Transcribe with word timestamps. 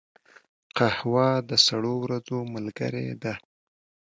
قهوه 0.77 1.27
د 1.49 1.51
سړو 1.65 1.93
ورځو 2.03 2.37
ملګرې 2.53 3.07
ده 3.23 3.33